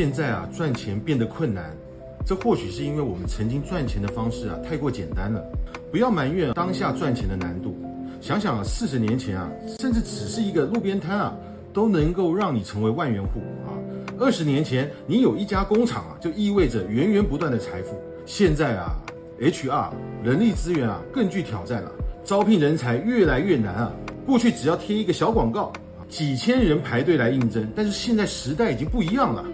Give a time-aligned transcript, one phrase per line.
[0.00, 1.76] 现在啊，赚钱变得困难，
[2.24, 5.44] 这或许是因为我们曾经赚钱的方式啊太过简单了。
[5.92, 7.76] 不要埋怨当下赚钱的难度，
[8.18, 11.36] 想想啊，四十年前啊，甚至只是一个路边摊啊，
[11.74, 13.76] 都能够让你成为万元户啊。
[14.18, 18.00] 二十年前，你有一家工厂啊，就意味着源源不断的财富。
[18.24, 18.96] 现在啊
[19.38, 19.90] ，HR
[20.24, 21.92] 人力资源啊更具挑战了，
[22.24, 23.92] 招聘人才越来越难啊。
[24.24, 25.70] 过去只要贴一个小广告。
[26.08, 29.44] 几千人排队来应征，但是现在时代已经不一样了。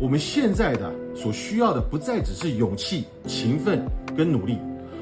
[0.00, 3.84] 我们现在的所需要的不再只是勇气、勤奋
[4.16, 4.56] 跟努力，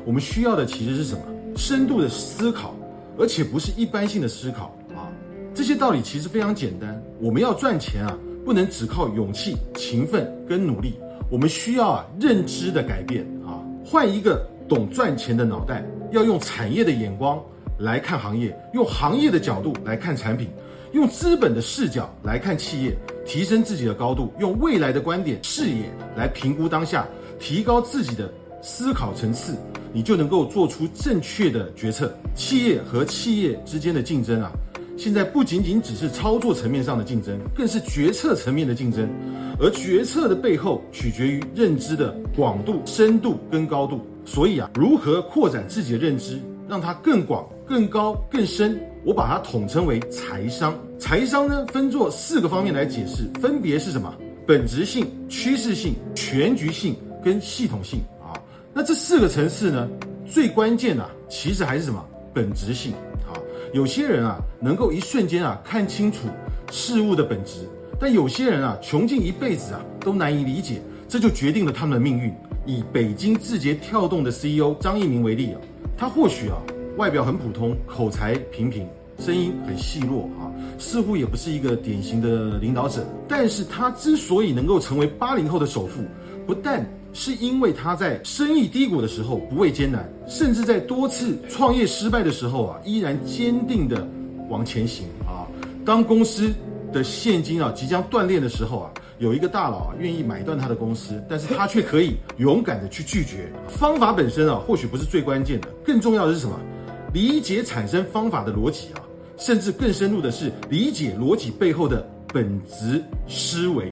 [0.05, 1.21] 我们需要的其实是什么？
[1.55, 2.75] 深度的思考，
[3.17, 5.07] 而且不是一般性的思考啊。
[5.55, 7.01] 这些道理其实非常简单。
[7.21, 10.95] 我们要赚钱啊，不能只靠勇气、勤奋跟努力，
[11.31, 17.41] 我们需要啊认知的改变啊，换一个懂赚钱的脑袋，要用产业的眼光
[17.79, 20.49] 来看行业，用行业的角度来看产品。
[20.93, 27.07] 用资本的视角来看企业，提升自己的高度；用未来的观点视野来评估当下，
[27.39, 29.55] 提高自己的思考层次，
[29.93, 32.15] 你就能够做出正确的决策。
[32.35, 34.51] 企业和企业之间的竞争啊，
[34.97, 39.09] 现在不仅仅只是操作层面上的竞争，更是决策层面的竞争。
[39.61, 44.01] 而决策的背后取决于认知的广度、深度跟高度。
[44.25, 48.81] 所以啊，如何扩展自己的认知，让它更广、更高、更深？
[49.09, 50.79] 我把它统称为财商。
[50.99, 54.15] 财商呢，分作四个方面来解释，分别是什么？
[54.47, 58.37] 本质性、趋势性、全局性跟系统性啊。
[58.75, 59.89] 那这四个层次呢，
[60.27, 62.05] 最关键的其实还是什么？
[62.35, 62.93] 本质性
[63.27, 63.33] 啊。
[63.73, 66.29] 有些人啊，能够一瞬间啊看清楚
[66.71, 67.67] 事物的本质，
[67.99, 72.31] 但有些人啊，穷尽一辈子啊都难以理解，这就决定了他们的命运。
[72.67, 75.61] 以北京字节跳动的 CEO 张一鸣为例啊，
[75.97, 76.59] 他或许啊
[76.99, 78.87] 外表很普通，口才平平。
[79.19, 80.47] 声音很细弱啊，
[80.79, 83.05] 似乎也不是一个典型的领导者。
[83.27, 86.03] 但是他之所以能够成为八零后的首富，
[86.47, 94.07] 不但是因为他在生意低谷的时候不畏艰难，甚至在多次创业失败的时候啊，依然坚定的
[94.49, 95.47] 往前行啊。
[95.85, 96.53] 当公司
[96.93, 103.51] 的现金啊即将断裂的时候啊，有一个大佬啊愿意买断他的公司，但是他却可以勇敢的去拒绝。
[103.67, 106.57] 方法本身啊或许不是最关键的，更重要的是什么？
[107.13, 109.01] 理解产生方法的逻辑啊。
[109.39, 113.87] 甚至更深入的是理解逻辑背后的本质思维。